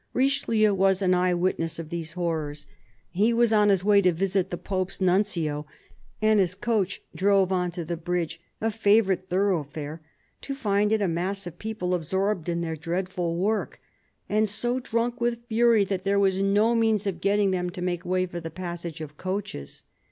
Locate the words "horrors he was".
2.13-3.51